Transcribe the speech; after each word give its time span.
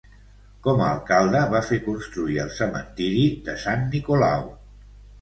Com 0.67 0.79
a 0.85 0.87
alcalde, 0.93 1.43
va 1.53 1.61
fer 1.69 1.79
construir 1.89 2.41
el 2.47 2.51
cementiri 2.57 3.29
de 3.49 3.59
Sant 3.69 3.89
Nicolau. 3.97 4.53